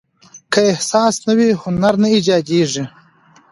که 0.51 0.59
احساس 0.71 1.15
نه 1.27 1.33
وي، 1.37 1.49
هنر 1.63 1.93
نه 2.03 2.07
ایجاديږي. 2.15 2.83